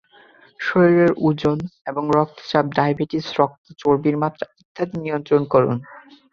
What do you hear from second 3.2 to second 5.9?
রক্তে চর্বির মাত্রা ইত্যাদি নিয়ন্ত্রণ করুন।